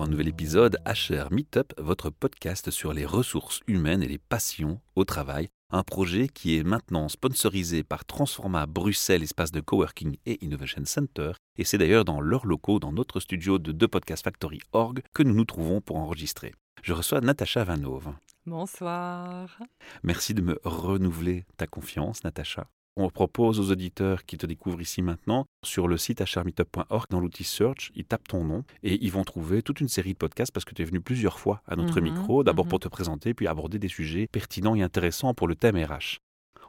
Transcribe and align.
pour 0.00 0.06
un 0.06 0.12
nouvel 0.12 0.28
épisode 0.28 0.78
HR 0.86 1.30
Meetup, 1.30 1.74
votre 1.76 2.08
podcast 2.08 2.70
sur 2.70 2.94
les 2.94 3.04
ressources 3.04 3.60
humaines 3.66 4.02
et 4.02 4.08
les 4.08 4.16
passions 4.16 4.80
au 4.96 5.04
travail. 5.04 5.50
Un 5.68 5.82
projet 5.82 6.26
qui 6.26 6.56
est 6.56 6.62
maintenant 6.62 7.10
sponsorisé 7.10 7.82
par 7.82 8.06
Transforma 8.06 8.64
Bruxelles, 8.64 9.22
espace 9.22 9.52
de 9.52 9.60
coworking 9.60 10.16
et 10.24 10.42
innovation 10.42 10.86
center. 10.86 11.32
Et 11.58 11.64
c'est 11.64 11.76
d'ailleurs 11.76 12.06
dans 12.06 12.22
leurs 12.22 12.46
locaux, 12.46 12.78
dans 12.78 12.92
notre 12.92 13.20
studio 13.20 13.58
de 13.58 13.72
The 13.72 13.88
Podcast 13.88 14.24
Factory 14.24 14.60
Org, 14.72 15.02
que 15.12 15.22
nous 15.22 15.34
nous 15.34 15.44
trouvons 15.44 15.82
pour 15.82 15.98
enregistrer. 15.98 16.54
Je 16.82 16.94
reçois 16.94 17.20
Natacha 17.20 17.62
Vanove. 17.64 18.14
Bonsoir. 18.46 19.58
Merci 20.02 20.32
de 20.32 20.40
me 20.40 20.58
renouveler 20.64 21.44
ta 21.58 21.66
confiance, 21.66 22.24
Natacha. 22.24 22.70
On 22.96 23.08
propose 23.08 23.60
aux 23.60 23.70
auditeurs 23.70 24.24
qui 24.24 24.36
te 24.36 24.46
découvrent 24.46 24.80
ici 24.80 25.00
maintenant, 25.00 25.46
sur 25.64 25.86
le 25.88 25.96
site 25.96 26.20
hrmeetup.org, 26.20 27.06
dans 27.08 27.20
l'outil 27.20 27.44
Search, 27.44 27.92
ils 27.94 28.04
tapent 28.04 28.28
ton 28.28 28.44
nom 28.44 28.64
et 28.82 29.02
ils 29.04 29.12
vont 29.12 29.24
trouver 29.24 29.62
toute 29.62 29.80
une 29.80 29.88
série 29.88 30.12
de 30.12 30.18
podcasts 30.18 30.52
parce 30.52 30.64
que 30.64 30.74
tu 30.74 30.82
es 30.82 30.84
venu 30.84 31.00
plusieurs 31.00 31.38
fois 31.38 31.62
à 31.66 31.76
notre 31.76 32.00
Mhm, 32.00 32.12
micro, 32.12 32.42
d'abord 32.44 32.66
mhm. 32.66 32.70
pour 32.70 32.80
te 32.80 32.88
présenter, 32.88 33.32
puis 33.32 33.46
aborder 33.46 33.78
des 33.78 33.88
sujets 33.88 34.26
pertinents 34.30 34.74
et 34.74 34.82
intéressants 34.82 35.34
pour 35.34 35.46
le 35.46 35.54
thème 35.54 35.76
RH. 35.76 36.18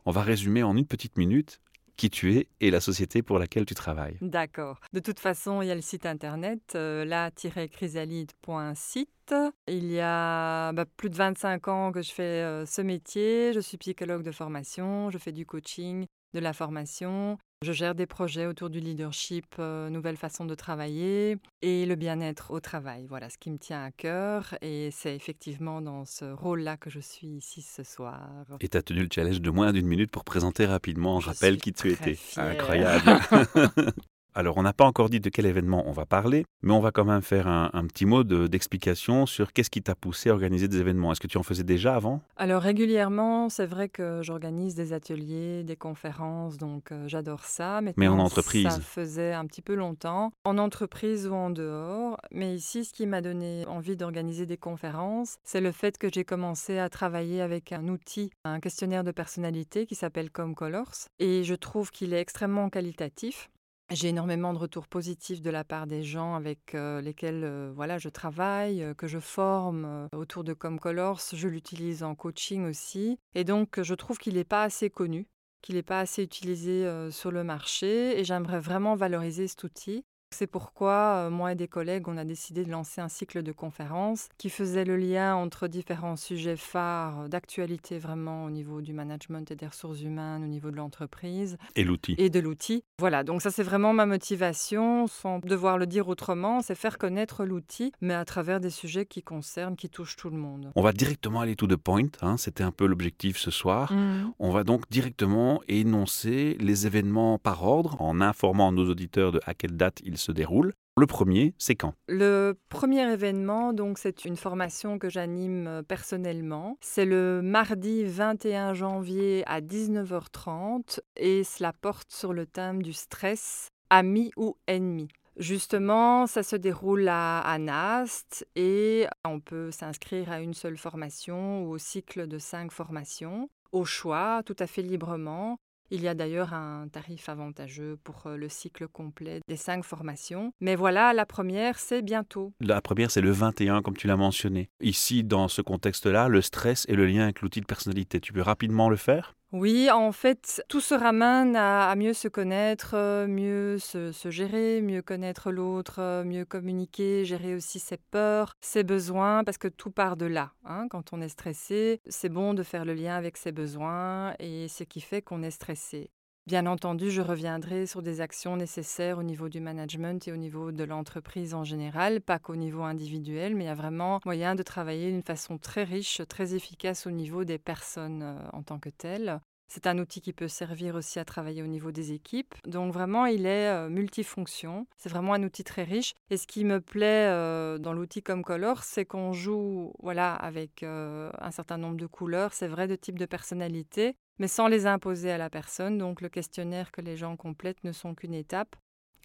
On 0.06 0.12
va 0.12 0.22
résumer 0.22 0.64
en 0.64 0.76
une 0.78 0.86
petite 0.86 1.18
minute 1.18 1.60
qui 2.02 2.10
tu 2.10 2.36
es 2.36 2.48
et 2.62 2.72
la 2.72 2.82
société 2.82 3.22
pour 3.22 3.38
laquelle 3.38 3.68
tu 3.68 3.76
travailles. 3.76 4.18
D'accord. 4.22 4.80
De 4.92 5.00
toute 5.00 5.20
façon, 5.20 5.62
il 5.62 5.68
y 5.68 5.72
a 5.72 5.76
le 5.76 5.82
site 5.82 6.08
internet 6.08 6.74
euh, 6.74 7.06
la-chrysalide.site. 7.06 9.36
Il 9.68 9.92
y 9.92 10.00
a 10.00 10.72
bah, 10.72 10.86
plus 10.98 11.12
de 11.12 11.16
25 11.16 11.68
ans 11.68 11.92
que 11.92 12.02
je 12.02 12.12
fais 12.12 12.24
euh, 12.24 12.66
ce 12.66 12.82
métier. 12.82 13.54
Je 13.54 13.60
suis 13.60 13.78
psychologue 13.78 14.24
de 14.24 14.32
formation, 14.32 15.12
je 15.12 15.20
fais 15.20 15.32
du 15.32 15.46
coaching, 15.46 16.08
de 16.34 16.40
la 16.40 16.54
formation. 16.54 17.38
Je 17.64 17.74
gère 17.74 17.94
des 17.94 18.08
projets 18.08 18.48
autour 18.48 18.72
du 18.72 18.80
leadership, 18.80 19.46
euh, 19.60 19.92
nouvelles 19.92 20.18
façons 20.18 20.46
de 20.46 20.56
travailler 20.56 21.38
et 21.62 21.86
le 21.86 21.94
bien-être 21.94 22.50
au 22.50 22.60
travail. 22.60 23.06
Voilà 23.08 23.30
ce 23.30 23.38
qui 23.38 23.52
me 23.52 23.60
tient 23.60 23.84
à 23.84 23.92
cœur 23.92 24.56
et 24.64 24.90
c'est 24.92 25.16
effectivement 25.16 25.80
dans 25.80 26.04
ce 26.06 26.26
rôle-là 26.26 26.78
que 26.78 26.90
je 26.90 27.00
suis 27.00 27.28
ici 27.28 27.62
ce 27.62 27.84
soir. 27.84 28.28
Et 28.62 28.68
tu 28.68 28.78
as 28.78 28.82
tenu 28.82 29.04
le 29.04 29.10
challenge 29.14 29.42
de 29.42 29.50
moins 29.52 29.74
d'une 29.74 29.86
minute 29.86 30.10
pour 30.10 30.24
présenter 30.24 30.66
rapidement, 30.66 31.20
je 31.20 31.26
Je 31.26 31.30
rappelle 31.34 31.58
qui 31.58 31.72
tu 31.72 31.92
étais. 31.92 32.16
fière. 32.16 32.46
Incroyable. 32.46 33.20
Alors, 34.34 34.56
on 34.58 34.64
n'a 34.64 34.72
pas 34.72 34.86
encore 34.86 35.10
dit 35.10 35.20
de 35.20 35.30
quel 35.30 35.46
événement 35.46 35.84
on 35.88 35.92
va 35.92 36.06
parler, 36.06 36.46
mais 36.62 36.72
on 36.72 36.80
va 36.80 36.92
quand 36.92 37.04
même 37.04 37.22
faire 37.22 37.48
un, 37.50 37.70
un 37.74 37.86
petit 37.86 38.06
mot 38.06 38.24
de- 38.24 38.48
d'explication 38.48 39.26
sur 39.26 39.52
qu'est-ce 39.52 39.70
qui 39.70 39.82
t'a 39.82 39.94
poussé 39.94 40.30
à 40.30 40.34
organiser 40.34 40.70
des 40.70 40.80
événements. 40.80 41.12
Est-ce 41.12 41.20
que 41.20 41.28
tu 41.28 41.38
en 41.38 41.44
faisais 41.44 41.66
déjà 41.66 41.96
avant? 41.96 42.22
Alors 42.38 42.62
régulièrement, 42.62 43.50
c'est 43.50 43.66
vrai 43.66 43.90
que 43.90 44.22
j'organise 44.24 44.74
des 44.76 44.94
ateliers, 44.94 45.64
des 45.64 45.76
conférences, 45.76 46.58
donc 46.58 46.94
euh, 46.94 47.10
j'adore 47.10 47.44
ça. 47.44 47.82
Mais 47.98 48.08
en 48.08 48.20
entreprise 48.20 48.70
Ça 48.70 48.80
faisait 48.80 49.34
un 49.34 49.46
petit 49.46 49.62
peu 49.62 49.76
longtemps, 49.76 50.32
en 50.46 50.58
entreprise 50.58 51.28
ou 51.28 51.34
en 51.34 51.50
dehors. 51.50 52.16
Mais 52.32 52.56
ici, 52.56 52.86
ce 52.86 52.94
qui 52.94 53.08
m'a 53.08 53.20
donné 53.22 53.66
envie 53.68 53.98
d'organiser 53.98 54.46
des 54.46 54.58
conférences, 54.58 55.36
c'est 55.44 55.60
le 55.62 55.74
fait 55.74 55.98
que 55.98 56.08
j'ai 56.12 56.24
commencé 56.24 56.78
à 56.80 56.88
travailler 56.90 57.42
avec 57.42 57.74
un 57.74 57.88
outil, 57.90 58.32
un 58.46 58.62
questionnaire 58.62 59.04
de 59.04 59.12
personnalité 59.12 59.86
qui 59.86 59.96
s'appelle 59.96 60.32
ComColors. 60.32 61.10
Et 61.20 61.44
je 61.44 61.56
trouve 61.56 61.92
qu'il 61.92 62.14
est 62.14 62.22
extrêmement 62.22 62.70
qualitatif. 62.70 63.50
J'ai 63.92 64.08
énormément 64.10 64.54
de 64.54 64.58
retours 64.58 64.88
positifs 64.88 65.42
de 65.42 65.50
la 65.50 65.64
part 65.64 65.86
des 65.86 66.04
gens 66.04 66.36
avec 66.36 66.74
lesquels 66.74 67.72
voilà, 67.76 67.98
je 67.98 68.10
travaille, 68.10 68.86
que 68.98 69.08
je 69.08 69.20
forme 69.20 70.08
autour 70.16 70.44
de 70.44 70.54
ComColors. 70.54 71.22
Je 71.34 71.48
l'utilise 71.48 72.02
en 72.04 72.16
coaching 72.16 72.66
aussi. 72.66 73.20
Et 73.36 73.44
donc, 73.44 73.82
je 73.82 73.94
trouve 73.94 74.18
qu'il 74.18 74.36
n'est 74.36 74.44
pas 74.44 74.64
assez 74.64 74.90
connu, 74.90 75.28
qu'il 75.62 75.76
n'est 75.76 75.84
pas 75.84 76.00
assez 76.00 76.24
utilisé 76.24 76.90
sur 77.12 77.32
le 77.32 77.44
marché. 77.44 78.18
Et 78.18 78.24
j'aimerais 78.24 78.62
vraiment 78.62 78.96
valoriser 78.96 79.48
cet 79.48 79.64
outil. 79.64 80.06
C'est 80.34 80.48
pourquoi, 80.48 81.26
euh, 81.26 81.30
moi 81.30 81.52
et 81.52 81.56
des 81.56 81.68
collègues, 81.68 82.08
on 82.08 82.18
a 82.18 82.24
décidé 82.24 82.64
de 82.64 82.72
lancer 82.72 83.02
un 83.02 83.10
cycle 83.10 83.44
de 83.44 83.52
conférences 83.52 84.30
qui 84.38 84.50
faisait 84.50 84.86
le 84.86 84.96
lien 84.96 85.36
entre 85.36 85.68
différents 85.68 86.16
sujets 86.16 86.56
phares 86.56 87.28
d'actualité 87.28 88.00
vraiment 88.00 88.46
au 88.46 88.50
niveau 88.50 88.82
du 88.82 88.94
management 88.94 89.52
et 89.52 89.56
des 89.56 89.68
ressources 89.68 90.02
humaines, 90.02 90.44
au 90.44 90.48
niveau 90.48 90.72
de 90.72 90.78
l'entreprise 90.78 91.58
Et 91.76 91.84
l'outil 91.84 92.16
et 92.18 92.30
de 92.30 92.40
l'outil. 92.40 92.84
Voilà, 92.98 93.24
donc 93.24 93.42
ça 93.42 93.52
c'est 93.52 93.62
vraiment 93.64 93.94
ma 93.94 94.06
motivation, 94.06 95.06
sans 95.08 95.40
devoir 95.40 95.78
le 95.78 95.86
dire 95.86 96.08
autrement, 96.08 96.62
c'est 96.62 96.76
faire 96.76 96.98
connaître 96.98 97.44
l'outil, 97.44 97.92
mais 98.00 98.14
à 98.14 98.24
travers 98.24 98.62
des 98.62 98.70
sujets 98.70 99.06
qui 99.06 99.22
concernent, 99.22 99.76
qui 99.76 99.90
touchent 99.90 100.16
tout 100.16 100.30
le 100.30 100.38
monde. 100.38 100.72
On 100.76 100.82
va 100.82 100.94
directement 100.94 101.42
aller 101.42 101.58
to 101.58 101.68
the 101.68 101.76
point, 101.76 102.08
hein, 102.22 102.38
c'était 102.38 102.64
un 102.64 102.72
peu 102.72 102.86
l'objectif 102.86 103.38
ce 103.38 103.52
soir. 103.52 103.94
On 104.40 104.52
va 104.52 104.64
donc 104.64 104.90
directement 104.90 105.62
énoncer 105.68 106.56
les 106.60 106.88
événements 106.88 107.38
par 107.38 107.64
ordre 107.64 108.02
en 108.02 108.22
informant 108.22 108.72
nos 108.72 108.90
auditeurs 108.90 109.34
de 109.34 109.42
à 109.46 109.54
quelle 109.54 109.76
date 109.76 110.00
ils 110.06 110.18
se 110.22 110.32
déroulent. 110.32 110.74
Le 110.98 111.06
premier, 111.08 111.54
c'est 111.58 111.76
quand? 111.76 111.94
Le 112.08 112.54
premier 112.70 113.12
événement, 113.12 113.72
donc 113.72 113.98
c'est 113.98 114.26
une 114.26 114.36
formation 114.36 115.00
que 115.00 115.10
j'anime 115.10 115.68
euh, 115.68 115.84
personnellement. 115.84 116.78
C'est 116.82 117.06
le 117.06 117.42
mardi 117.42 118.04
21 118.04 118.74
janvier 118.74 119.44
à 119.48 119.62
19h30 119.62 121.00
et 121.16 121.44
cela 121.46 121.72
porte 121.72 122.12
sur 122.12 122.34
le 122.34 122.46
thème 122.46 122.84
du 122.84 122.92
stress, 122.92 123.70
ami 123.90 124.32
ou 124.36 124.58
ennemi. 124.68 125.08
Justement, 125.38 126.28
ça 126.28 126.44
se 126.44 126.58
déroule 126.58 127.08
à, 127.08 127.40
à 127.40 127.58
Nast 127.58 128.46
et 128.58 129.08
on 129.24 129.40
peut 129.40 129.72
s'inscrire 129.72 130.30
à 130.30 130.42
une 130.42 130.54
seule 130.54 130.78
formation 130.78 131.64
ou 131.64 131.70
au 131.70 131.78
cycle 131.78 132.28
de 132.28 132.38
cinq 132.38 132.72
formations, 132.72 133.50
au 133.72 133.86
choix, 133.86 134.42
tout 134.46 134.58
à 134.60 134.68
fait 134.68 134.82
librement. 134.82 135.58
Il 135.94 136.02
y 136.02 136.08
a 136.08 136.14
d'ailleurs 136.14 136.54
un 136.54 136.88
tarif 136.88 137.28
avantageux 137.28 137.98
pour 138.06 138.26
euh, 138.26 138.38
le 138.38 138.48
cycle 138.48 138.88
complet 138.88 139.42
des 139.50 139.58
cinq 139.58 139.84
formations. 139.84 140.54
Mais 140.62 140.76
voilà, 140.76 141.12
la 141.12 141.26
première, 141.26 141.78
c'est 141.80 142.02
bientôt. 142.02 142.54
La 142.62 142.80
première, 142.80 143.12
c'est 143.12 143.20
le 143.20 143.32
21, 143.32 143.82
comme 143.82 143.98
tu 143.98 144.08
l'as 144.08 144.16
mentionné. 144.16 144.70
Ici, 144.80 145.26
dans 145.26 145.50
ce 145.50 145.62
contexte-là, 145.62 146.30
le 146.30 146.42
stress 146.42 146.86
et 146.88 146.96
le 146.96 147.06
lien 147.06 147.24
avec 147.24 147.42
l'outil 147.42 147.60
de 147.60 147.66
personnalité. 147.66 148.22
Tu 148.22 148.32
peux 148.32 148.42
rapidement 148.42 148.90
le 148.90 148.96
faire? 148.96 149.36
Oui, 149.52 149.90
en 149.92 150.14
fait, 150.14 150.64
tout 150.70 150.80
se 150.80 150.94
ramène 150.96 151.58
à, 151.58 151.94
mieux 151.98 152.14
se 152.14 152.30
connaître, 152.30 152.92
euh, 152.94 153.28
mieux 153.28 153.80
se, 153.80 154.14
se 154.14 154.30
gérer, 154.32 154.82
mieux 154.82 155.02
connaître 155.02 155.52
l'autre, 155.52 156.00
euh, 156.00 156.24
mieux 156.24 156.46
communiquer, 156.46 157.26
gérer 157.26 157.54
aussi 157.54 157.80
ses 157.80 157.98
peurs, 157.98 158.56
ses 158.62 158.84
besoins, 158.84 159.44
parce 159.44 159.58
que 159.58 159.68
tout 159.68 159.92
part 159.92 160.16
de 160.16 160.26
là. 160.26 160.54
hein. 160.64 160.88
Quand 160.90 161.12
on 161.12 161.20
est 161.22 161.28
stressé, 161.28 162.00
c'est 162.08 162.30
bon 162.30 162.54
de 162.54 162.64
faire 162.64 162.86
le 162.86 162.94
lien 162.94 163.16
avec 163.18 163.36
ses 163.36 163.52
besoins 163.52 164.36
et 164.40 164.70
ce 164.70 164.86
qui 164.86 165.02
fait 165.02 165.22
qu'on 165.22 165.44
est 165.44 165.52
stressé. 165.52 166.12
Bien 166.48 166.66
entendu, 166.66 167.10
je 167.12 167.22
reviendrai 167.22 167.86
sur 167.88 168.02
des 168.04 168.20
actions 168.22 168.56
nécessaires 168.56 169.18
au 169.20 169.24
niveau 169.24 169.48
du 169.50 169.60
management 169.60 170.28
et 170.28 170.32
au 170.32 170.38
niveau 170.38 170.72
de 170.72 170.84
l'entreprise 170.84 171.54
en 171.54 171.64
général, 171.64 172.20
pas 172.22 172.40
qu'au 172.40 172.56
niveau 172.56 172.82
individuel, 172.84 173.56
mais 173.56 173.66
il 173.66 173.68
y 173.68 173.70
a 173.70 173.76
vraiment 173.76 174.20
moyen 174.26 174.56
de 174.56 174.64
travailler 174.64 175.12
d'une 175.12 175.24
façon 175.24 175.58
très 175.60 175.84
riche, 175.84 176.22
très 176.28 176.54
efficace 176.56 177.06
au 177.08 177.12
niveau 177.12 177.44
des 177.44 177.60
personnes 177.60 178.24
euh, 178.24 178.50
en 178.54 178.64
tant 178.64 178.80
que 178.80 178.90
telles. 178.90 179.40
C'est 179.74 179.88
un 179.88 180.00
outil 180.00 180.20
qui 180.20 180.34
peut 180.34 180.50
servir 180.50 180.96
aussi 180.96 181.18
à 181.18 181.24
travailler 181.24 181.64
au 181.64 181.68
niveau 181.68 181.94
des 181.94 182.12
équipes. 182.12 182.56
Donc 182.68 182.92
vraiment, 182.94 183.26
il 183.26 183.46
est 183.46 183.70
euh, 183.70 183.88
multifonction. 183.88 184.86
C'est 184.98 185.08
vraiment 185.08 185.34
un 185.34 185.44
outil 185.44 185.64
très 185.64 185.84
riche. 185.84 186.14
Et 186.30 186.36
ce 186.36 186.46
qui 186.46 186.66
me 186.66 186.82
plaît 186.82 187.30
euh, 187.30 187.78
dans 187.78 187.94
l'outil 187.94 188.22
comme 188.22 188.44
Color, 188.44 188.84
c'est 188.84 189.06
qu'on 189.06 189.32
joue 189.32 189.94
voilà, 190.04 190.36
avec 190.36 190.84
euh, 190.84 191.32
un 191.40 191.52
certain 191.52 191.78
nombre 191.78 191.96
de 191.96 192.06
couleurs, 192.06 192.54
c'est 192.54 192.68
vrai, 192.68 192.90
de 192.90 192.98
types 192.98 193.18
de 193.18 193.26
personnalités, 193.26 194.18
mais 194.40 194.50
sans 194.50 194.68
les 194.68 194.88
imposer 194.88 195.32
à 195.32 195.38
la 195.38 195.50
personne. 195.50 195.98
Donc 195.98 196.20
le 196.20 196.28
questionnaire 196.28 196.92
que 196.92 197.00
les 197.00 197.16
gens 197.16 197.38
complètent 197.38 197.86
ne 197.86 197.94
sont 197.94 198.14
qu'une 198.14 198.34
étape. 198.34 198.76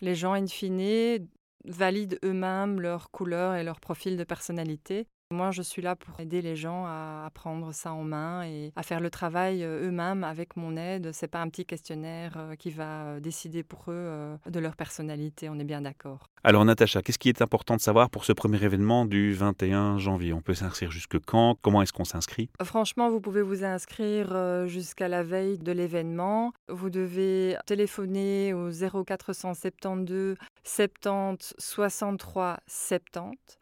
Les 0.00 0.14
gens, 0.14 0.34
in 0.34 0.46
fine, 0.46 1.26
valident 1.64 2.20
eux-mêmes 2.24 2.80
leurs 2.80 3.10
couleurs 3.10 3.56
et 3.56 3.64
leur 3.64 3.80
profil 3.80 4.16
de 4.16 4.22
personnalité. 4.22 5.08
Moi, 5.32 5.50
je 5.50 5.60
suis 5.60 5.82
là 5.82 5.96
pour 5.96 6.20
aider 6.20 6.40
les 6.40 6.54
gens 6.54 6.84
à, 6.86 7.28
prendre 7.34 7.74
ça 7.74 7.92
en 7.92 8.04
main 8.04 8.44
et 8.44 8.72
à 8.76 8.84
faire 8.84 9.00
le 9.00 9.10
travail 9.10 9.64
euh, 9.64 9.88
eux-mêmes 9.88 10.22
avec 10.22 10.56
mon 10.56 10.76
aide. 10.76 11.10
C'est 11.12 11.26
pas 11.26 11.40
un 11.40 11.48
petit 11.48 11.66
questionnaire 11.66 12.34
euh, 12.36 12.54
qui 12.54 12.70
va 12.70 13.06
euh, 13.06 13.20
décider 13.20 13.64
pour 13.64 13.86
eux 13.88 14.38
de 14.48 14.60
leur 14.60 14.76
personnalité. 14.76 15.48
On 15.48 15.58
est 15.58 15.64
bien 15.64 15.80
d'accord. 15.80 16.30
Alors, 16.44 16.64
Natacha, 16.64 17.02
qu'est-ce 17.02 17.18
qui 17.18 17.28
est 17.28 17.42
important 17.42 17.74
de 17.74 17.80
savoir 17.80 18.08
pour 18.08 18.24
ce 18.24 18.32
premier 18.32 18.62
événement 18.62 19.04
du 19.04 19.32
21 19.32 19.98
janvier? 19.98 20.32
On 20.32 20.42
peut 20.42 20.54
s'inscrire 20.54 20.92
jusque 20.92 21.18
quand? 21.18 21.58
Comment 21.60 21.82
est-ce 21.82 21.92
qu'on 21.92 22.04
s'inscrit? 22.04 22.48
Franchement, 22.62 23.10
vous 23.10 23.20
pouvez 23.20 23.42
vous 23.42 23.64
inscrire 23.64 24.68
jusqu'à 24.68 25.08
la 25.08 25.24
veille 25.24 25.58
de 25.58 25.72
l'événement. 25.72 26.52
Vous 26.68 26.88
devez 26.88 27.56
téléphoner 27.66 28.54
au 28.54 28.70
0472 28.70 30.36
70 30.62 31.54
63 31.58 32.60
70. 32.68 33.58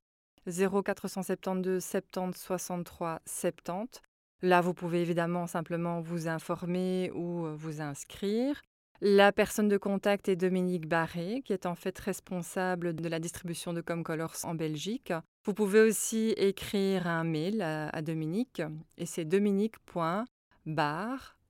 0472 0.46 1.82
70 1.82 2.38
63 2.38 3.20
70. 3.26 4.00
Là, 4.42 4.60
vous 4.60 4.74
pouvez 4.74 5.00
évidemment 5.00 5.46
simplement 5.46 6.00
vous 6.00 6.28
informer 6.28 7.10
ou 7.14 7.46
euh, 7.46 7.54
vous 7.56 7.80
inscrire. 7.80 8.60
La 9.00 9.32
personne 9.32 9.68
de 9.68 9.76
contact 9.76 10.28
est 10.28 10.36
Dominique 10.36 10.86
Barré, 10.86 11.42
qui 11.44 11.52
est 11.52 11.66
en 11.66 11.74
fait 11.74 11.98
responsable 11.98 12.94
de 12.94 13.08
la 13.08 13.18
distribution 13.18 13.72
de 13.72 13.80
Comcolors 13.80 14.36
en 14.44 14.54
Belgique. 14.54 15.12
Vous 15.44 15.52
pouvez 15.52 15.80
aussi 15.80 16.32
écrire 16.36 17.06
un 17.06 17.24
mail 17.24 17.60
à, 17.60 18.02
Dominique, 18.02 18.62
et 18.96 19.04
c'est 19.04 19.24
dominique.bar 19.24 20.26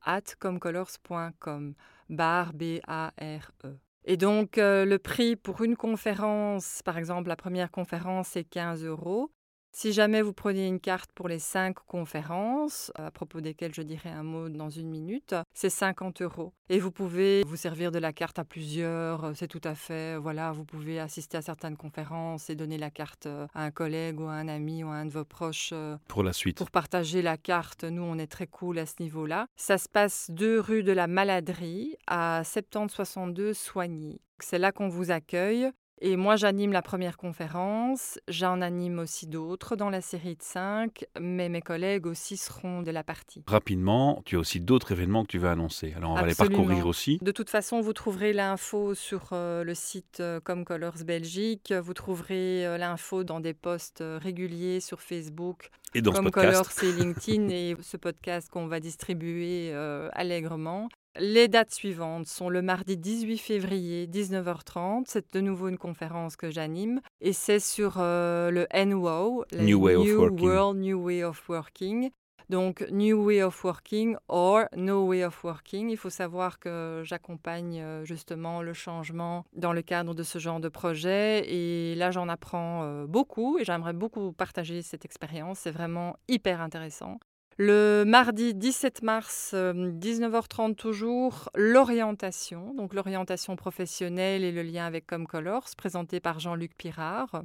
at 0.01 0.21
comcolors.com. 0.39 1.75
Bar, 2.09 2.53
B-A-R-E. 2.53 3.84
Et 4.05 4.17
donc, 4.17 4.57
euh, 4.57 4.85
le 4.85 4.99
prix 4.99 5.35
pour 5.35 5.63
une 5.63 5.75
conférence, 5.75 6.81
par 6.85 6.97
exemple, 6.97 7.27
la 7.27 7.35
première 7.35 7.71
conférence, 7.71 8.29
c'est 8.29 8.43
15 8.43 8.83
euros. 8.85 9.31
Si 9.77 9.91
jamais 9.91 10.21
vous 10.21 10.31
prenez 10.31 10.67
une 10.67 10.79
carte 10.79 11.11
pour 11.13 11.27
les 11.27 11.37
cinq 11.37 11.75
conférences, 11.85 12.93
à 12.95 13.11
propos 13.11 13.41
desquelles 13.41 13.75
je 13.75 13.81
dirai 13.81 14.09
un 14.09 14.23
mot 14.23 14.47
dans 14.47 14.69
une 14.69 14.89
minute, 14.89 15.35
c'est 15.53 15.69
50 15.69 16.21
euros. 16.21 16.53
Et 16.69 16.79
vous 16.79 16.91
pouvez 16.91 17.43
vous 17.45 17.57
servir 17.57 17.91
de 17.91 17.99
la 17.99 18.13
carte 18.13 18.39
à 18.39 18.45
plusieurs, 18.45 19.35
c'est 19.35 19.49
tout 19.49 19.59
à 19.65 19.75
fait, 19.75 20.15
voilà, 20.15 20.53
vous 20.53 20.63
pouvez 20.63 20.97
assister 21.01 21.35
à 21.35 21.41
certaines 21.41 21.75
conférences 21.75 22.49
et 22.49 22.55
donner 22.55 22.77
la 22.77 22.89
carte 22.89 23.25
à 23.25 23.49
un 23.65 23.71
collègue 23.71 24.21
ou 24.21 24.27
à 24.27 24.35
un 24.35 24.47
ami 24.47 24.81
ou 24.85 24.87
à 24.87 24.93
un 24.93 25.07
de 25.07 25.11
vos 25.11 25.25
proches. 25.25 25.71
euh, 25.73 25.97
Pour 26.07 26.23
la 26.23 26.31
suite. 26.31 26.57
Pour 26.57 26.71
partager 26.71 27.21
la 27.21 27.35
carte, 27.35 27.83
nous, 27.83 28.01
on 28.03 28.17
est 28.17 28.31
très 28.31 28.47
cool 28.47 28.79
à 28.79 28.85
ce 28.85 28.95
niveau-là. 29.01 29.47
Ça 29.57 29.77
se 29.77 29.89
passe 29.89 30.31
deux 30.31 30.57
rue 30.57 30.83
de 30.83 30.93
la 30.93 31.07
Maladrie 31.07 31.97
à 32.07 32.43
7062 32.45 33.53
Soigny. 33.53 34.21
C'est 34.39 34.57
là 34.57 34.71
qu'on 34.71 34.87
vous 34.87 35.11
accueille. 35.11 35.69
Et 36.01 36.17
moi, 36.17 36.35
j'anime 36.35 36.73
la 36.73 36.81
première 36.81 37.15
conférence. 37.15 38.19
J'en 38.27 38.61
anime 38.61 38.99
aussi 38.99 39.27
d'autres 39.27 39.75
dans 39.75 39.89
la 39.89 40.01
série 40.01 40.35
de 40.35 40.41
cinq, 40.41 41.05
mais 41.19 41.47
mes 41.47 41.61
collègues 41.61 42.05
aussi 42.05 42.35
seront 42.35 42.81
de 42.81 42.91
la 42.91 43.03
partie. 43.03 43.43
Rapidement, 43.47 44.21
tu 44.25 44.35
as 44.35 44.39
aussi 44.39 44.59
d'autres 44.59 44.91
événements 44.91 45.23
que 45.23 45.29
tu 45.29 45.37
vas 45.37 45.51
annoncer. 45.51 45.93
Alors 45.95 46.11
on 46.11 46.15
va 46.15 46.27
les 46.27 46.35
parcourir 46.35 46.85
aussi. 46.85 47.17
De 47.21 47.31
toute 47.31 47.49
façon, 47.49 47.79
vous 47.79 47.93
trouverez 47.93 48.33
l'info 48.33 48.93
sur 48.93 49.29
euh, 49.31 49.63
le 49.63 49.73
site 49.73 50.19
euh, 50.19 50.41
Comme 50.41 50.65
Colors 50.65 51.03
Belgique. 51.05 51.71
Vous 51.71 51.93
trouverez 51.93 52.65
euh, 52.65 52.77
l'info 52.77 53.23
dans 53.23 53.39
des 53.39 53.53
posts 53.53 54.03
réguliers 54.21 54.81
sur 54.81 55.01
Facebook 55.01 55.69
Et 55.93 56.01
dans 56.01 56.11
comme 56.11 56.25
ce 56.25 56.31
podcast, 56.31 56.75
Colors 56.81 56.83
et 56.83 56.99
LinkedIn 56.99 57.49
et 57.49 57.77
ce 57.81 57.95
podcast 57.95 58.49
qu'on 58.49 58.67
va 58.67 58.81
distribuer 58.81 59.73
allègrement. 60.11 60.89
Les 61.17 61.47
dates 61.47 61.71
suivantes 61.71 62.27
sont 62.27 62.49
le 62.49 62.61
mardi 62.61 62.97
18 62.97 63.37
février 63.37 64.05
19h30. 64.05 65.03
C'est 65.07 65.33
de 65.33 65.39
nouveau 65.39 65.69
une 65.69 65.77
conférence 65.77 66.35
que 66.35 66.49
j'anime 66.51 66.99
et 67.21 67.31
c'est 67.31 67.61
sur 67.61 67.95
euh, 67.99 68.51
le 68.51 68.67
NWOW, 68.73 69.45
le 69.53 69.63
New 69.63 69.81
Way 69.81 69.95
of 69.95 70.17
Working. 70.17 70.45
World 70.45 70.77
New 70.79 71.01
Way 71.01 71.23
of 71.23 71.49
Working. 71.49 72.11
Donc 72.49 72.85
New 72.91 73.25
Way 73.25 73.43
of 73.43 73.63
Working 73.63 74.17
or 74.27 74.65
No 74.75 75.05
Way 75.07 75.23
of 75.23 75.41
Working. 75.43 75.89
Il 75.89 75.95
faut 75.95 76.09
savoir 76.09 76.59
que 76.59 77.01
j'accompagne 77.05 77.79
euh, 77.79 78.03
justement 78.03 78.61
le 78.61 78.73
changement 78.73 79.45
dans 79.53 79.71
le 79.71 79.81
cadre 79.81 80.13
de 80.13 80.23
ce 80.23 80.37
genre 80.37 80.59
de 80.59 80.69
projet 80.69 81.43
et 81.47 81.95
là 81.95 82.11
j'en 82.11 82.27
apprends 82.27 82.83
euh, 82.83 83.05
beaucoup 83.07 83.57
et 83.57 83.63
j'aimerais 83.63 83.93
beaucoup 83.93 84.33
partager 84.33 84.81
cette 84.81 85.05
expérience. 85.05 85.59
C'est 85.59 85.71
vraiment 85.71 86.17
hyper 86.27 86.59
intéressant. 86.59 87.19
Le 87.57 88.03
mardi 88.05 88.53
17 88.53 89.01
mars, 89.01 89.51
euh, 89.53 89.71
19h30 89.73 90.75
toujours, 90.75 91.49
l'orientation, 91.55 92.73
donc 92.73 92.93
l'orientation 92.93 93.55
professionnelle 93.55 94.43
et 94.43 94.51
le 94.51 94.61
lien 94.61 94.85
avec 94.85 95.05
Comme 95.05 95.25
Colors, 95.25 95.67
présenté 95.77 96.19
par 96.19 96.41
Jean-Luc 96.41 96.75
Pirard. 96.75 97.41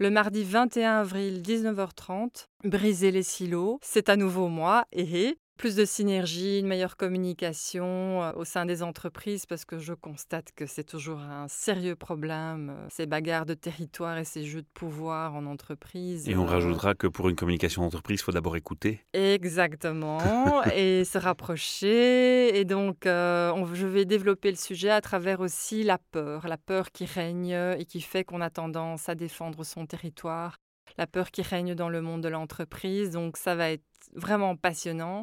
Le 0.00 0.10
mardi 0.10 0.42
21 0.42 0.98
avril, 0.98 1.42
19h30, 1.42 2.48
briser 2.64 3.12
les 3.12 3.22
silos, 3.22 3.78
c'est 3.82 4.08
à 4.08 4.16
nouveau 4.16 4.48
moi, 4.48 4.84
et 4.90 5.38
plus 5.62 5.76
de 5.76 5.84
synergie, 5.84 6.58
une 6.58 6.66
meilleure 6.66 6.96
communication 6.96 8.20
euh, 8.20 8.32
au 8.34 8.44
sein 8.44 8.66
des 8.66 8.82
entreprises 8.82 9.46
parce 9.46 9.64
que 9.64 9.78
je 9.78 9.94
constate 9.94 10.48
que 10.56 10.66
c'est 10.66 10.82
toujours 10.82 11.20
un 11.20 11.46
sérieux 11.46 11.94
problème, 11.94 12.70
euh, 12.76 12.86
ces 12.90 13.06
bagarres 13.06 13.46
de 13.46 13.54
territoire 13.54 14.18
et 14.18 14.24
ces 14.24 14.44
jeux 14.44 14.62
de 14.62 14.66
pouvoir 14.74 15.36
en 15.36 15.46
entreprise. 15.46 16.28
et 16.28 16.34
on 16.34 16.42
Euh, 16.42 16.46
rajoutera 16.50 16.96
que 16.96 17.06
pour 17.06 17.28
une 17.28 17.36
communication 17.36 17.82
d'entreprise, 17.82 18.18
il 18.18 18.24
faut 18.24 18.32
d'abord 18.32 18.56
écouter. 18.56 19.04
Exactement, 19.12 20.64
et 20.74 21.04
se 21.04 21.16
rapprocher. 21.16 22.58
Et 22.58 22.64
donc, 22.64 23.06
euh, 23.06 23.52
on- 23.54 23.72
je 23.72 23.86
vais 23.86 24.04
développer 24.04 24.50
le 24.50 24.56
sujet 24.56 24.90
à 24.90 25.00
travers 25.00 25.38
aussi 25.38 25.84
la 25.84 25.98
peur, 25.98 26.48
la 26.48 26.56
peur 26.58 26.90
qui 26.90 27.04
règne 27.04 27.56
et 27.78 27.84
qui 27.84 28.00
fait 28.00 28.24
qu'on 28.24 28.40
a 28.40 28.50
tendance 28.50 29.08
à 29.08 29.14
défendre 29.14 29.62
son 29.62 29.86
territoire, 29.86 30.56
la 30.98 31.06
peur 31.06 31.30
qui 31.30 31.42
règne 31.42 31.76
dans 31.76 31.88
le 31.88 32.02
monde 32.02 32.20
de 32.20 32.28
l'entreprise. 32.28 33.10
Donc, 33.10 33.36
ça 33.36 33.54
va 33.54 33.70
être 33.70 33.84
vraiment 34.16 34.56
passionnant. 34.56 35.22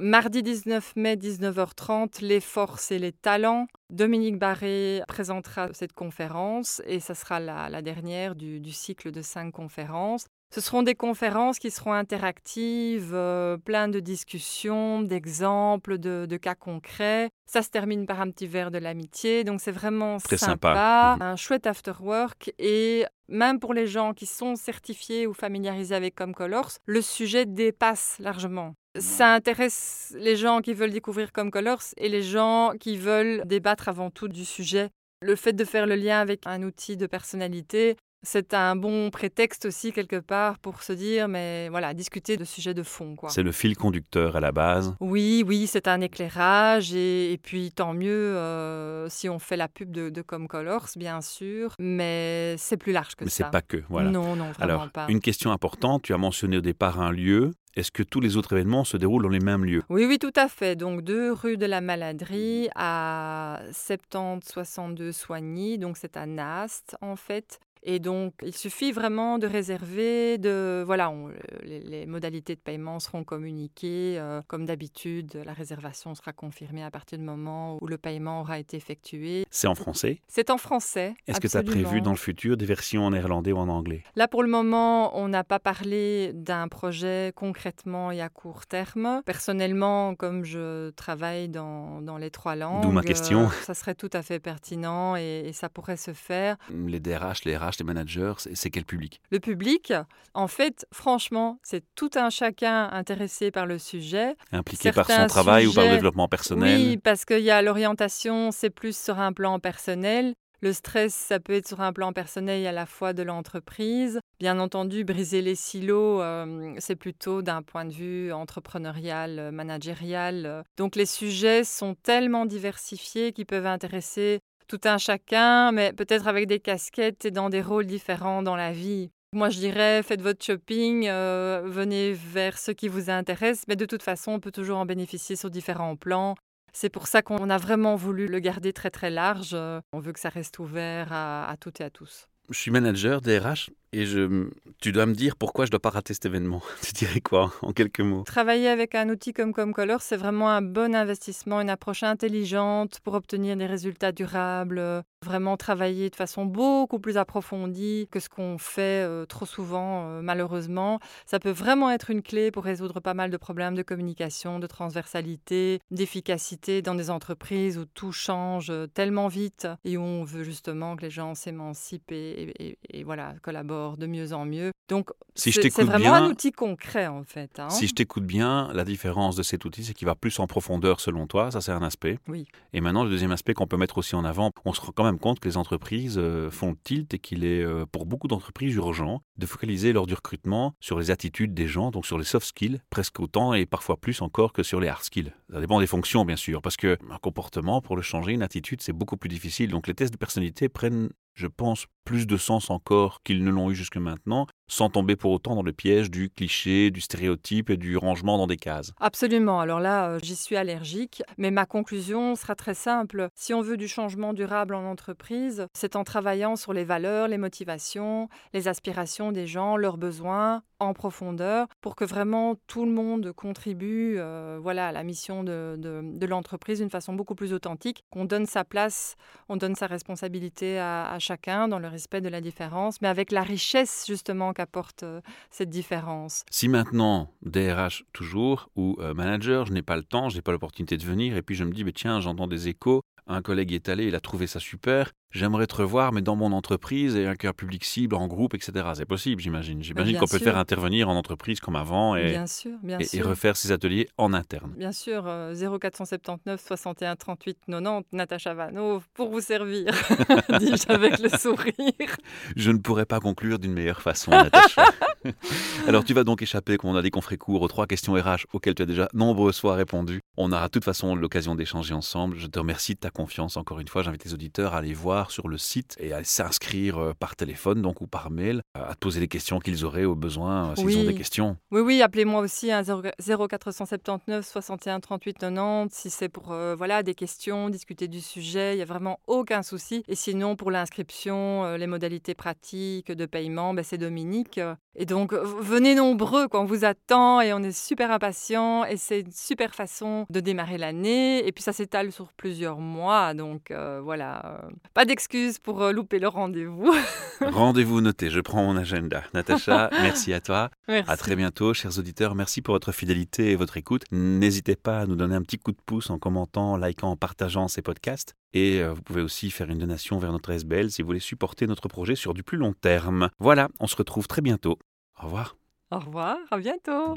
Mardi 0.00 0.42
19 0.42 0.92
mai, 0.96 1.16
19h30, 1.16 2.22
les 2.22 2.40
forces 2.40 2.92
et 2.92 2.98
les 2.98 3.12
talents. 3.12 3.66
Dominique 3.90 4.38
Barré 4.38 5.02
présentera 5.08 5.68
cette 5.72 5.92
conférence 5.92 6.80
et 6.86 7.00
ça 7.00 7.14
sera 7.14 7.40
la, 7.40 7.68
la 7.68 7.82
dernière 7.82 8.34
du, 8.34 8.60
du 8.60 8.72
cycle 8.72 9.10
de 9.10 9.22
cinq 9.22 9.52
conférences. 9.52 10.26
Ce 10.54 10.62
seront 10.62 10.82
des 10.82 10.94
conférences 10.94 11.58
qui 11.58 11.70
seront 11.70 11.92
interactives, 11.92 13.12
euh, 13.12 13.58
plein 13.58 13.88
de 13.88 14.00
discussions, 14.00 15.02
d'exemples, 15.02 15.98
de, 15.98 16.26
de 16.26 16.36
cas 16.38 16.54
concrets. 16.54 17.28
Ça 17.46 17.62
se 17.62 17.68
termine 17.68 18.06
par 18.06 18.20
un 18.20 18.30
petit 18.30 18.46
verre 18.46 18.70
de 18.70 18.78
l'amitié, 18.78 19.44
donc 19.44 19.60
c'est 19.60 19.72
vraiment 19.72 20.16
Très 20.18 20.38
sympa, 20.38 20.68
sympa. 20.68 21.16
Mhm. 21.16 21.22
un 21.22 21.36
chouette 21.36 21.66
after 21.66 21.92
work 22.00 22.52
et 22.58 23.04
même 23.28 23.60
pour 23.60 23.74
les 23.74 23.86
gens 23.86 24.14
qui 24.14 24.24
sont 24.24 24.56
certifiés 24.56 25.26
ou 25.26 25.34
familiarisés 25.34 25.94
avec 25.94 26.14
Comme 26.14 26.34
Colors, 26.34 26.70
le 26.86 27.02
sujet 27.02 27.44
dépasse 27.44 28.16
largement. 28.18 28.74
Ça 29.00 29.34
intéresse 29.34 30.14
les 30.18 30.36
gens 30.36 30.60
qui 30.60 30.74
veulent 30.74 30.92
découvrir 30.92 31.32
Comme 31.32 31.50
Colors 31.50 31.82
et 31.96 32.08
les 32.08 32.22
gens 32.22 32.72
qui 32.78 32.96
veulent 32.96 33.42
débattre 33.46 33.88
avant 33.88 34.10
tout 34.10 34.28
du 34.28 34.44
sujet. 34.44 34.88
Le 35.22 35.34
fait 35.36 35.52
de 35.52 35.64
faire 35.64 35.86
le 35.86 35.96
lien 35.96 36.20
avec 36.20 36.46
un 36.46 36.62
outil 36.62 36.96
de 36.96 37.06
personnalité, 37.06 37.96
c'est 38.24 38.52
un 38.54 38.74
bon 38.76 39.10
prétexte 39.10 39.64
aussi 39.66 39.92
quelque 39.92 40.16
part 40.20 40.58
pour 40.58 40.82
se 40.82 40.92
dire, 40.92 41.28
mais 41.28 41.68
voilà, 41.70 41.94
discuter 41.94 42.36
de 42.36 42.44
sujets 42.44 42.74
de 42.74 42.82
fond. 42.82 43.14
Quoi. 43.16 43.28
C'est 43.30 43.42
le 43.42 43.52
fil 43.52 43.76
conducteur 43.76 44.36
à 44.36 44.40
la 44.40 44.52
base. 44.52 44.94
Oui, 45.00 45.44
oui, 45.46 45.66
c'est 45.68 45.86
un 45.88 46.00
éclairage 46.00 46.94
et, 46.94 47.32
et 47.32 47.38
puis 47.38 47.70
tant 47.72 47.94
mieux 47.94 48.10
euh, 48.36 49.08
si 49.08 49.28
on 49.28 49.38
fait 49.38 49.56
la 49.56 49.68
pub 49.68 49.90
de, 49.92 50.08
de 50.10 50.22
Comme 50.22 50.48
Colors, 50.48 50.88
bien 50.96 51.20
sûr, 51.20 51.74
mais 51.78 52.56
c'est 52.58 52.76
plus 52.76 52.92
large 52.92 53.14
que 53.14 53.24
Mais 53.24 53.30
ça. 53.30 53.44
c'est 53.44 53.50
pas 53.50 53.62
que. 53.62 53.82
Voilà. 53.88 54.10
Non, 54.10 54.34
non, 54.36 54.50
vraiment 54.52 54.58
Alors, 54.82 54.90
pas. 54.90 55.06
une 55.08 55.20
question 55.20 55.52
importante, 55.52 56.02
tu 56.02 56.12
as 56.12 56.18
mentionné 56.18 56.56
au 56.58 56.62
départ 56.62 57.00
un 57.00 57.12
lieu. 57.12 57.52
Est-ce 57.78 57.92
que 57.92 58.02
tous 58.02 58.18
les 58.18 58.36
autres 58.36 58.54
événements 58.54 58.82
se 58.82 58.96
déroulent 58.96 59.22
dans 59.22 59.28
les 59.28 59.38
mêmes 59.38 59.64
lieux? 59.64 59.84
Oui, 59.88 60.04
oui, 60.04 60.18
tout 60.18 60.32
à 60.34 60.48
fait. 60.48 60.74
Donc, 60.74 61.02
deux 61.02 61.32
rue 61.32 61.56
de 61.56 61.64
la 61.64 61.80
Maladrie 61.80 62.68
à 62.74 63.60
70-62 63.70 65.12
Soigny. 65.12 65.78
Donc, 65.78 65.96
c'est 65.96 66.16
à 66.16 66.26
Nast, 66.26 66.96
en 67.02 67.14
fait. 67.14 67.60
Et 67.82 67.98
donc, 67.98 68.34
il 68.42 68.54
suffit 68.54 68.92
vraiment 68.92 69.38
de 69.38 69.46
réserver, 69.46 70.38
de 70.38 70.82
voilà, 70.84 71.10
on- 71.10 71.30
les, 71.64 71.80
les 71.80 72.06
modalités 72.06 72.54
de 72.54 72.60
paiement 72.60 72.98
seront 73.00 73.24
communiquées. 73.24 74.16
euh, 74.18 74.40
comme 74.48 74.64
d'habitude, 74.66 75.40
la 75.44 75.52
réservation 75.52 76.14
sera 76.14 76.32
confirmée 76.32 76.82
à 76.82 76.90
partir 76.90 77.18
du 77.18 77.24
moment 77.24 77.78
où 77.80 77.86
le 77.86 77.98
paiement 77.98 78.40
aura 78.40 78.58
été 78.58 78.76
effectué. 78.76 79.44
C'est 79.50 79.66
en 79.68 79.74
français? 79.74 80.20
C'est 80.28 80.50
en 80.50 80.58
français. 80.58 81.14
Est-ce 81.26 81.40
que 81.40 81.48
tu 81.48 81.56
as 81.56 81.62
prévu 81.62 82.00
dans 82.00 82.10
le 82.10 82.16
futur 82.16 82.56
des 82.56 82.66
versions 82.66 83.04
en 83.04 83.10
néerlandais 83.10 83.52
ou 83.52 83.58
en 83.58 83.68
anglais? 83.68 84.02
Là, 84.16 84.28
pour 84.28 84.42
le 84.42 84.48
moment, 84.48 85.16
on 85.18 85.28
n'a 85.28 85.44
pas 85.44 85.58
parlé 85.58 86.32
d'un 86.34 86.68
projet 86.68 87.32
concrètement 87.36 88.10
et 88.10 88.20
à 88.20 88.28
court 88.28 88.66
terme. 88.66 89.22
Personnellement, 89.24 90.14
comme 90.14 90.44
je 90.44 90.90
travaille 90.90 91.48
dans, 91.48 92.00
dans 92.02 92.16
les 92.18 92.30
trois 92.30 92.56
langues, 92.56 92.82
D'où 92.82 92.90
ma 92.90 93.02
question. 93.02 93.44
euh, 93.46 93.50
ça 93.62 93.74
serait 93.74 93.94
tout 93.94 94.10
à 94.12 94.22
fait 94.22 94.40
pertinent 94.40 95.16
et, 95.16 95.42
et 95.46 95.52
ça 95.52 95.68
pourrait 95.68 95.96
se 95.96 96.12
faire. 96.12 96.56
Les 96.70 97.00
DRH, 97.00 97.44
les 97.44 97.56
RH, 97.56 97.67
les 97.78 97.84
managers, 97.84 98.34
c'est 98.54 98.70
quel 98.70 98.84
public? 98.84 99.20
Le 99.30 99.40
public, 99.40 99.92
en 100.34 100.48
fait, 100.48 100.86
franchement, 100.92 101.58
c'est 101.62 101.84
tout 101.94 102.10
un 102.14 102.30
chacun 102.30 102.88
intéressé 102.90 103.50
par 103.50 103.66
le 103.66 103.78
sujet. 103.78 104.36
Impliqué 104.52 104.92
par 104.92 105.06
son 105.06 105.26
travail 105.26 105.66
ou 105.66 105.72
par 105.74 105.84
le 105.84 105.90
développement 105.90 106.28
personnel? 106.28 106.78
Oui, 106.78 106.96
parce 106.96 107.24
qu'il 107.24 107.40
y 107.40 107.50
a 107.50 107.60
l'orientation, 107.60 108.50
c'est 108.50 108.70
plus 108.70 108.96
sur 108.96 109.18
un 109.18 109.32
plan 109.32 109.58
personnel. 109.58 110.34
Le 110.60 110.72
stress, 110.72 111.14
ça 111.14 111.38
peut 111.38 111.52
être 111.52 111.68
sur 111.68 111.80
un 111.80 111.92
plan 111.92 112.12
personnel 112.12 112.62
et 112.62 112.66
à 112.66 112.72
la 112.72 112.84
fois 112.84 113.12
de 113.12 113.22
l'entreprise. 113.22 114.18
Bien 114.40 114.58
entendu, 114.58 115.04
briser 115.04 115.40
les 115.40 115.54
silos, 115.54 116.20
euh, 116.20 116.74
c'est 116.78 116.96
plutôt 116.96 117.42
d'un 117.42 117.62
point 117.62 117.84
de 117.84 117.92
vue 117.92 118.32
entrepreneurial, 118.32 119.38
euh, 119.38 119.50
managérial. 119.52 120.46
euh. 120.46 120.62
Donc 120.76 120.96
les 120.96 121.06
sujets 121.06 121.62
sont 121.62 121.94
tellement 121.94 122.44
diversifiés 122.44 123.32
qu'ils 123.32 123.46
peuvent 123.46 123.66
intéresser 123.66 124.40
tout 124.68 124.80
un 124.84 124.98
chacun, 124.98 125.72
mais 125.72 125.92
peut-être 125.92 126.28
avec 126.28 126.46
des 126.46 126.60
casquettes 126.60 127.24
et 127.24 127.30
dans 127.30 127.50
des 127.50 127.62
rôles 127.62 127.86
différents 127.86 128.42
dans 128.42 128.56
la 128.56 128.72
vie. 128.72 129.10
Moi, 129.34 129.50
je 129.50 129.58
dirais, 129.58 130.02
faites 130.02 130.22
votre 130.22 130.44
shopping, 130.44 131.06
euh, 131.08 131.62
venez 131.66 132.12
vers 132.12 132.56
ce 132.56 132.70
qui 132.70 132.88
vous 132.88 133.10
intéresse, 133.10 133.64
mais 133.68 133.76
de 133.76 133.84
toute 133.84 134.02
façon, 134.02 134.32
on 134.32 134.40
peut 134.40 134.52
toujours 134.52 134.78
en 134.78 134.86
bénéficier 134.86 135.36
sur 135.36 135.50
différents 135.50 135.96
plans. 135.96 136.34
C'est 136.72 136.88
pour 136.88 137.06
ça 137.06 137.22
qu'on 137.22 137.50
a 137.50 137.58
vraiment 137.58 137.96
voulu 137.96 138.26
le 138.26 138.38
garder 138.38 138.72
très 138.72 138.90
très 138.90 139.10
large. 139.10 139.54
On 139.92 140.00
veut 140.00 140.12
que 140.12 140.20
ça 140.20 140.28
reste 140.28 140.58
ouvert 140.58 141.12
à, 141.12 141.50
à 141.50 141.56
toutes 141.56 141.80
et 141.80 141.84
à 141.84 141.90
tous. 141.90 142.28
Je 142.50 142.58
suis 142.58 142.70
manager 142.70 143.20
DRH. 143.20 143.70
Et 143.92 144.04
je, 144.04 144.48
tu 144.80 144.92
dois 144.92 145.06
me 145.06 145.14
dire 145.14 145.36
pourquoi 145.36 145.64
je 145.64 145.68
ne 145.68 145.72
dois 145.72 145.80
pas 145.80 145.90
rater 145.90 146.14
cet 146.14 146.26
événement. 146.26 146.62
Tu 146.82 146.92
dirais 146.92 147.20
quoi 147.20 147.52
en 147.62 147.72
quelques 147.72 148.00
mots? 148.00 148.22
Travailler 148.22 148.68
avec 148.68 148.94
un 148.94 149.08
outil 149.08 149.32
comme 149.32 149.52
Comcolor, 149.52 150.00
c'est 150.00 150.16
vraiment 150.16 150.50
un 150.50 150.62
bon 150.62 150.94
investissement, 150.94 151.60
une 151.60 151.70
approche 151.70 152.02
intelligente 152.02 153.00
pour 153.00 153.14
obtenir 153.14 153.56
des 153.56 153.66
résultats 153.66 154.12
durables. 154.12 155.02
Vraiment 155.24 155.56
travailler 155.56 156.10
de 156.10 156.16
façon 156.16 156.44
beaucoup 156.44 156.98
plus 156.98 157.16
approfondie 157.16 158.08
que 158.10 158.20
ce 158.20 158.28
qu'on 158.28 158.56
fait 158.56 159.04
euh, 159.04 159.26
trop 159.26 159.46
souvent, 159.46 160.08
euh, 160.08 160.22
malheureusement. 160.22 161.00
Ça 161.26 161.40
peut 161.40 161.50
vraiment 161.50 161.90
être 161.90 162.10
une 162.10 162.22
clé 162.22 162.50
pour 162.50 162.64
résoudre 162.64 163.00
pas 163.00 163.14
mal 163.14 163.30
de 163.30 163.36
problèmes 163.36 163.74
de 163.74 163.82
communication, 163.82 164.58
de 164.60 164.66
transversalité, 164.66 165.80
d'efficacité 165.90 166.82
dans 166.82 166.94
des 166.94 167.10
entreprises 167.10 167.78
où 167.78 167.84
tout 167.84 168.12
change 168.12 168.70
euh, 168.70 168.86
tellement 168.86 169.28
vite 169.28 169.66
et 169.84 169.96
où 169.96 170.02
on 170.02 170.24
veut 170.24 170.44
justement 170.44 170.96
que 170.96 171.02
les 171.02 171.10
gens 171.10 171.34
s'émancipent 171.34 172.12
et, 172.12 172.78
et 172.88 173.02
voilà, 173.02 173.34
collaborent 173.42 173.77
de 173.96 174.06
mieux 174.06 174.32
en 174.32 174.44
mieux. 174.44 174.72
Donc, 174.88 175.10
si 175.34 175.52
c'est 175.52 175.68
vraiment 175.68 176.14
un 176.14 176.30
outil 176.30 176.50
concret, 176.50 177.06
en 177.06 177.22
fait. 177.22 177.60
Hein. 177.60 177.68
Si 177.68 177.86
je 177.86 177.94
t'écoute 177.94 178.24
bien, 178.24 178.70
la 178.72 178.84
différence 178.84 179.36
de 179.36 179.42
cet 179.42 179.64
outil, 179.64 179.84
c'est 179.84 179.92
qu'il 179.92 180.06
va 180.06 180.14
plus 180.14 180.38
en 180.40 180.46
profondeur, 180.46 181.00
selon 181.00 181.26
toi. 181.26 181.50
Ça, 181.50 181.60
c'est 181.60 181.72
un 181.72 181.82
aspect. 181.82 182.18
Oui. 182.26 182.46
Et 182.72 182.80
maintenant, 182.80 183.04
le 183.04 183.10
deuxième 183.10 183.30
aspect 183.30 183.52
qu'on 183.52 183.66
peut 183.66 183.76
mettre 183.76 183.98
aussi 183.98 184.14
en 184.14 184.24
avant, 184.24 184.50
on 184.64 184.72
se 184.72 184.80
rend 184.80 184.92
quand 184.92 185.04
même 185.04 185.18
compte 185.18 185.40
que 185.40 185.48
les 185.48 185.56
entreprises 185.58 186.16
euh, 186.16 186.50
font 186.50 186.70
le 186.70 186.76
tilt 186.82 187.12
et 187.12 187.18
qu'il 187.18 187.44
est, 187.44 187.62
euh, 187.62 187.84
pour 187.90 188.06
beaucoup 188.06 188.28
d'entreprises, 188.28 188.74
urgent 188.74 189.20
de 189.36 189.46
focaliser 189.46 189.92
lors 189.92 190.06
du 190.06 190.14
recrutement 190.14 190.74
sur 190.80 190.98
les 190.98 191.10
attitudes 191.10 191.54
des 191.54 191.68
gens, 191.68 191.90
donc 191.90 192.06
sur 192.06 192.18
les 192.18 192.24
soft 192.24 192.46
skills, 192.46 192.80
presque 192.90 193.20
autant 193.20 193.52
et 193.54 193.66
parfois 193.66 193.98
plus 193.98 194.22
encore 194.22 194.52
que 194.52 194.62
sur 194.62 194.80
les 194.80 194.88
hard 194.88 195.02
skills. 195.02 195.32
Ça 195.52 195.60
dépend 195.60 195.80
des 195.80 195.86
fonctions, 195.86 196.24
bien 196.24 196.36
sûr, 196.36 196.62
parce 196.62 196.76
que 196.76 196.96
un 197.10 197.18
comportement, 197.18 197.82
pour 197.82 197.96
le 197.96 198.02
changer, 198.02 198.32
une 198.32 198.42
attitude, 198.42 198.80
c'est 198.80 198.92
beaucoup 198.92 199.16
plus 199.16 199.28
difficile. 199.28 199.70
Donc, 199.70 199.86
les 199.86 199.94
tests 199.94 200.12
de 200.12 200.18
personnalité 200.18 200.68
prennent 200.68 201.10
je 201.38 201.46
pense, 201.46 201.86
plus 202.04 202.26
de 202.26 202.36
sens 202.36 202.68
encore 202.68 203.22
qu'ils 203.22 203.44
ne 203.44 203.50
l'ont 203.50 203.70
eu 203.70 203.74
jusque 203.74 203.96
maintenant, 203.96 204.48
sans 204.68 204.90
tomber 204.90 205.16
pour 205.16 205.32
autant 205.32 205.54
dans 205.54 205.62
le 205.62 205.72
piège 205.72 206.10
du 206.10 206.30
cliché, 206.30 206.90
du 206.90 207.00
stéréotype 207.00 207.70
et 207.70 207.76
du 207.76 207.96
rangement 207.96 208.38
dans 208.38 208.46
des 208.46 208.56
cases. 208.56 208.92
Absolument. 209.00 209.60
Alors 209.60 209.80
là, 209.80 210.10
euh, 210.10 210.18
j'y 210.22 210.36
suis 210.36 210.56
allergique, 210.56 211.22
mais 211.38 211.50
ma 211.50 211.66
conclusion 211.66 212.36
sera 212.36 212.54
très 212.54 212.74
simple. 212.74 213.28
Si 213.34 213.54
on 213.54 213.62
veut 213.62 213.76
du 213.76 213.88
changement 213.88 214.34
durable 214.34 214.74
en 214.74 214.84
entreprise, 214.84 215.66
c'est 215.72 215.96
en 215.96 216.04
travaillant 216.04 216.56
sur 216.56 216.72
les 216.72 216.84
valeurs, 216.84 217.28
les 217.28 217.38
motivations, 217.38 218.28
les 218.52 218.68
aspirations 218.68 219.32
des 219.32 219.46
gens, 219.46 219.76
leurs 219.76 219.96
besoins 219.96 220.62
en 220.80 220.94
profondeur 220.94 221.66
pour 221.80 221.96
que 221.96 222.04
vraiment 222.04 222.54
tout 222.68 222.84
le 222.84 222.92
monde 222.92 223.32
contribue 223.32 224.14
euh, 224.18 224.60
voilà, 224.62 224.88
à 224.88 224.92
la 224.92 225.02
mission 225.02 225.42
de, 225.42 226.26
l'entreprise 226.26 226.78
d'une 226.78 226.90
façon 226.90 227.14
beaucoup 227.14 227.34
plus 227.34 227.52
authentique, 227.52 228.04
qu'on 228.10 228.24
donne 228.26 228.46
sa 228.46 228.64
place, 228.64 229.16
on 229.48 229.56
donne 229.56 229.74
sa 229.74 229.86
responsabilité 229.86 230.78
à 230.78 231.16
chacun 231.18 231.68
dans 231.68 231.78
le 231.78 231.88
respect 231.88 232.20
de 232.20 232.28
la 232.28 232.40
différence, 232.40 233.00
mais 233.00 233.08
avec 233.08 233.32
la 233.32 233.42
richesse 233.42 234.04
justement 234.06 234.52
qu'apporte 234.58 235.04
euh, 235.04 235.20
cette 235.50 235.70
différence? 235.70 236.44
Si 236.50 236.68
maintenant, 236.68 237.32
DRH 237.42 238.04
toujours, 238.12 238.70
ou 238.74 238.96
euh, 238.98 239.14
manager, 239.14 239.66
je 239.66 239.72
n'ai 239.72 239.82
pas 239.82 239.96
le 239.96 240.02
temps, 240.02 240.28
je 240.28 240.36
n'ai 240.36 240.42
pas 240.42 240.50
l'opportunité 240.50 240.96
de 240.96 241.04
venir, 241.04 241.36
et 241.36 241.42
puis 241.42 241.54
je 241.54 241.62
me 241.62 241.72
dis, 241.72 241.84
mais 241.84 241.92
tiens, 241.92 242.20
j'entends 242.20 242.48
des 242.48 242.66
échos, 242.66 243.02
un 243.28 243.40
collègue 243.40 243.72
est 243.72 243.88
allé, 243.88 244.06
il 244.06 244.16
a 244.16 244.20
trouvé 244.20 244.48
ça 244.48 244.58
super, 244.58 245.12
J'aimerais 245.30 245.66
te 245.66 245.76
revoir, 245.76 246.12
mais 246.12 246.22
dans 246.22 246.36
mon 246.36 246.52
entreprise 246.52 247.14
et 247.14 247.26
avec 247.26 247.44
un 247.44 247.52
public 247.52 247.84
cible, 247.84 248.14
en 248.14 248.26
groupe, 248.26 248.54
etc. 248.54 248.88
C'est 248.94 249.04
possible, 249.04 249.42
j'imagime. 249.42 249.82
J'imagine 249.82 250.16
qu'on 250.18 250.26
peut 250.26 250.38
faire 250.38 250.56
intervenir 250.56 251.10
en 251.10 251.16
entreprise 251.16 251.60
comme 251.60 251.76
avant 251.76 252.16
et, 252.16 252.30
bien 252.30 252.46
sûr, 252.46 252.78
bien 252.82 252.98
et, 252.98 253.20
refaire 253.20 253.54
ces 253.56 253.70
ateliers 253.70 254.08
en 254.16 254.32
interne. 254.32 254.72
Bien 254.78 254.92
sûr, 254.92 255.24
0479 255.54 256.64
61 256.66 257.16
38 257.16 257.58
90, 257.68 258.08
Natacha 258.12 258.54
Vano, 258.54 259.02
pour 259.12 259.28
vous 259.30 259.42
servir, 259.42 259.92
dis-je 260.58 260.90
avec 260.90 261.18
le 261.18 261.28
sourire. 261.28 262.16
Je 262.56 262.70
ne 262.70 262.78
pourrais 262.78 263.06
pas 263.06 263.20
conclure 263.20 263.58
d'une 263.58 263.74
meilleure 263.74 264.00
façon, 264.00 264.30
Natacha. 264.30 264.84
Alors 265.86 266.04
tu 266.04 266.14
vas 266.14 266.24
donc 266.24 266.40
échapper, 266.40 266.78
comme 266.78 266.90
on 266.90 266.96
a 266.96 267.02
dit 267.02 267.10
qu'on 267.10 267.20
ferait 267.20 267.36
court, 267.36 267.60
aux 267.60 267.68
trois 267.68 267.86
questions 267.86 268.14
RH 268.14 268.46
auxquelles 268.54 268.74
tu 268.74 268.82
as 268.82 268.86
déjà 268.86 269.08
nombreuses 269.12 269.60
fois 269.60 269.74
répondu. 269.74 270.20
On 270.38 270.52
aura 270.52 270.66
de 270.66 270.70
toute 270.70 270.84
façon 270.84 271.14
l'occasion 271.14 271.54
d'échanger 271.54 271.92
ensemble. 271.92 272.38
Je 272.38 272.46
te 272.46 272.58
remercie 272.58 272.94
de 272.94 273.00
ta 273.00 273.10
confiance 273.10 273.56
encore 273.56 273.80
une 273.80 273.88
fois. 273.88 274.02
J'invite 274.02 274.24
les 274.24 274.32
auditeurs 274.32 274.74
à 274.74 274.78
aller 274.78 274.94
voir 274.94 275.17
sur 275.28 275.48
le 275.48 275.58
site 275.58 275.96
et 275.98 276.12
à 276.12 276.22
s'inscrire 276.24 276.98
euh, 276.98 277.12
par 277.18 277.36
téléphone 277.36 277.82
donc 277.82 278.00
ou 278.00 278.06
par 278.06 278.30
mail, 278.30 278.62
à 278.74 278.94
te 278.94 279.00
poser 279.00 279.20
les 279.20 279.28
questions 279.28 279.58
qu'ils 279.58 279.84
auraient 279.84 280.04
au 280.04 280.14
besoin 280.14 280.70
euh, 280.70 280.76
s'ils 280.76 280.98
ont 280.98 281.04
des 281.04 281.14
questions. 281.14 281.56
Oui, 281.70 281.80
oui, 281.80 282.02
appelez-moi 282.02 282.40
aussi 282.40 282.70
à 282.70 282.82
0479 282.82 284.46
61 284.46 285.00
38 285.00 285.38
90 285.38 285.94
si 285.94 286.10
c'est 286.10 286.28
pour 286.28 286.52
euh, 286.52 286.74
voilà 286.76 287.02
des 287.02 287.14
questions, 287.14 287.68
discuter 287.70 288.08
du 288.08 288.20
sujet, 288.20 288.74
il 288.74 288.76
n'y 288.76 288.82
a 288.82 288.86
vraiment 288.86 289.20
aucun 289.26 289.62
souci. 289.62 290.04
Et 290.08 290.14
sinon, 290.14 290.56
pour 290.56 290.70
l'inscription, 290.70 291.74
les 291.76 291.86
modalités 291.86 292.34
pratiques 292.34 293.10
de 293.10 293.26
paiement, 293.26 293.74
ben, 293.74 293.84
c'est 293.84 293.98
Dominique. 293.98 294.60
Et 294.94 295.06
donc, 295.06 295.32
venez 295.32 295.94
nombreux, 295.94 296.46
on 296.52 296.64
vous 296.64 296.84
attend 296.84 297.40
et 297.40 297.52
on 297.52 297.62
est 297.62 297.72
super 297.72 298.10
impatient 298.10 298.84
et 298.84 298.96
c'est 298.96 299.20
une 299.20 299.32
super 299.32 299.74
façon 299.74 300.26
de 300.30 300.40
démarrer 300.40 300.78
l'année. 300.78 301.46
Et 301.46 301.52
puis, 301.52 301.62
ça 301.62 301.72
s'étale 301.72 302.12
sur 302.12 302.32
plusieurs 302.32 302.78
mois. 302.78 303.34
Donc, 303.34 303.72
voilà, 304.02 304.62
pas 304.94 305.04
d'excuses 305.08 305.58
pour 305.58 305.82
euh, 305.82 305.90
louper 305.90 306.20
le 306.20 306.28
rendez-vous. 306.28 306.94
rendez-vous 307.40 308.00
noté, 308.00 308.30
je 308.30 308.38
prends 308.38 308.62
mon 308.62 308.76
agenda. 308.76 309.24
Natacha, 309.34 309.90
merci 310.02 310.32
à 310.32 310.40
toi. 310.40 310.70
Merci. 310.86 311.10
À 311.10 311.16
très 311.16 311.34
bientôt, 311.34 311.74
chers 311.74 311.98
auditeurs. 311.98 312.36
Merci 312.36 312.62
pour 312.62 312.74
votre 312.74 312.92
fidélité 312.92 313.50
et 313.50 313.56
votre 313.56 313.76
écoute. 313.76 314.04
N'hésitez 314.12 314.76
pas 314.76 315.00
à 315.00 315.06
nous 315.06 315.16
donner 315.16 315.34
un 315.34 315.42
petit 315.42 315.58
coup 315.58 315.72
de 315.72 315.80
pouce 315.84 316.10
en 316.10 316.18
commentant, 316.18 316.76
likant, 316.76 317.10
en 317.10 317.16
partageant 317.16 317.66
ces 317.66 317.82
podcasts. 317.82 318.34
Et 318.52 318.80
euh, 318.80 318.92
vous 318.92 319.02
pouvez 319.02 319.22
aussi 319.22 319.50
faire 319.50 319.68
une 319.68 319.78
donation 319.78 320.18
vers 320.18 320.30
notre 320.30 320.50
SBL 320.50 320.90
si 320.92 321.02
vous 321.02 321.06
voulez 321.06 321.18
supporter 321.18 321.66
notre 321.66 321.88
projet 321.88 322.14
sur 322.14 322.32
du 322.32 322.44
plus 322.44 322.58
long 322.58 322.72
terme. 322.72 323.30
Voilà, 323.40 323.68
on 323.80 323.88
se 323.88 323.96
retrouve 323.96 324.28
très 324.28 324.42
bientôt. 324.42 324.78
Au 325.20 325.24
revoir. 325.24 325.56
Au 325.90 325.98
revoir, 325.98 326.36
à 326.52 326.58
bientôt. 326.58 327.16